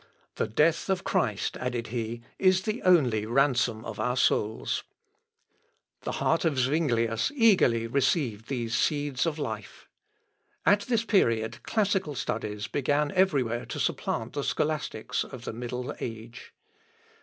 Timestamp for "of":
0.89-1.03, 3.85-3.99, 6.43-6.57, 9.27-9.37, 15.23-15.43